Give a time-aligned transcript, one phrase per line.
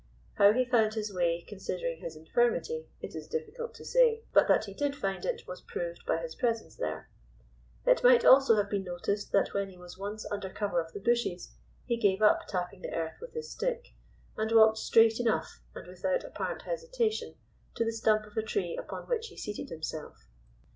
[0.33, 4.65] How he found his way, considering his infirmity, it is difficult to say, but that
[4.65, 7.07] he did find it was proved by his presence there.
[7.85, 10.99] It might also have been noticed that when he was once under cover of the
[10.99, 11.53] bushes
[11.85, 13.89] he gave up tapping the earth with his stick,
[14.35, 17.35] and walked straight enough, and without apparent hesitation,
[17.75, 20.17] to the stump of a tree upon which he seated himself.